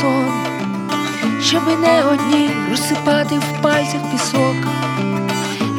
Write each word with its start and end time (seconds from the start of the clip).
сон, 0.00 0.32
щоби 1.42 1.76
не 1.76 2.02
одні 2.04 2.50
розсипати 2.70 3.38
в 3.38 3.62
пальцях 3.62 4.00
пісок, 4.12 4.56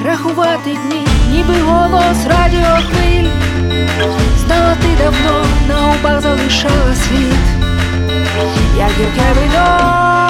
рахувати 0.05 0.69
дні, 0.69 1.07
ніби 1.31 1.61
голос 1.61 2.25
радіохвиль, 2.27 3.29
знала 4.37 4.75
ти 4.81 5.03
давно 5.03 5.45
на 5.67 5.75
губах 5.75 6.21
залишала 6.21 6.95
світ, 6.95 7.45
як 8.77 8.89
гірке 8.89 9.33
вино 9.35 10.20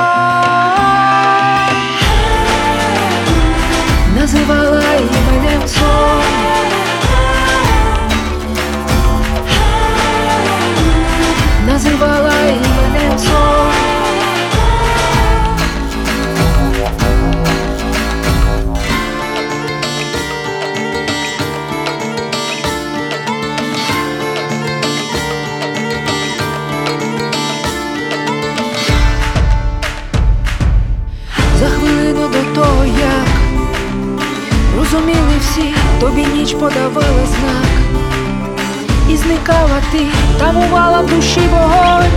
За 31.61 31.67
хвилину 31.67 32.27
до 32.27 32.61
того, 32.61 32.85
як 32.85 33.27
розуміли 34.77 35.33
всі, 35.41 35.73
тобі 35.99 36.25
ніч 36.25 36.53
подавала 36.53 37.25
знак, 37.25 37.65
і 39.09 39.17
зникала 39.17 39.81
ти, 39.91 40.05
тамувала 40.39 41.01
в 41.01 41.07
душі 41.07 41.41
вогонь, 41.51 42.11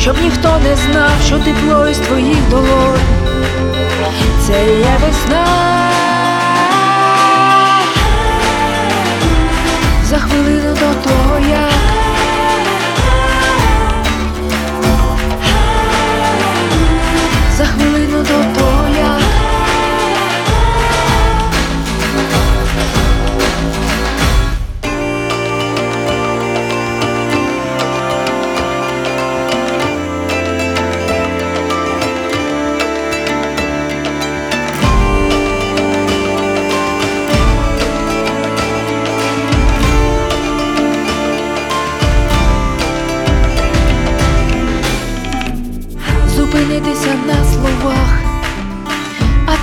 щоб 0.00 0.16
ніхто 0.22 0.58
не 0.64 0.76
знав, 0.76 1.10
що 1.26 1.38
тепло 1.38 1.88
із 1.88 1.98
твоїх 1.98 2.48
долонь, 2.50 3.00
це 4.46 4.64
є 4.78 4.98
весна. 5.00 5.77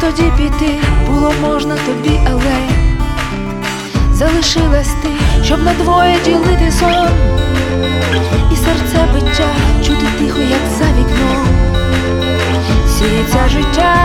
Тоді 0.05 0.31
піти 0.37 0.79
було 1.07 1.33
можна 1.41 1.75
тобі, 1.75 2.19
але 2.31 2.69
залишилась 4.13 4.93
ти, 5.01 5.09
щоб 5.43 5.63
на 5.63 5.73
двоє 5.73 6.19
ділити 6.25 6.71
сон, 6.71 7.07
і 8.53 8.55
серце 8.55 9.07
биття 9.13 9.49
чути 9.85 10.05
тихо, 10.19 10.39
як 10.39 10.61
за 10.77 10.85
вікном, 10.85 11.47
сіється 12.89 13.49
життя, 13.49 13.95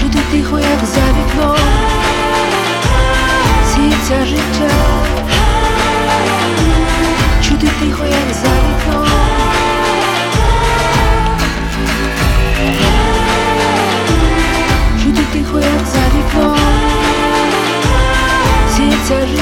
чути 0.00 0.18
тихо, 0.30 0.58
як 0.58 0.84
за 0.84 1.00
вікном, 1.00 1.56
сіється 3.74 4.26
життя. 4.26 5.01
Чути 19.12 19.26
тихо, 19.26 19.41